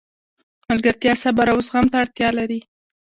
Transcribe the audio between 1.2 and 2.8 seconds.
صبر او زغم ته اړتیا لري.